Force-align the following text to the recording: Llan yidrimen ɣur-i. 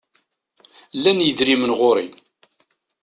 Llan 0.97 1.19
yidrimen 1.23 1.75
ɣur-i. 1.79 2.07